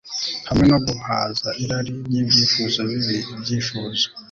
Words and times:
hamwe 0.47 0.65
no 0.71 0.77
guhaza 0.85 1.49
irari 1.63 1.91
ryibyifuzo 2.05 2.79
bibi 2.89 3.17
Ibyifuzo 3.33 4.05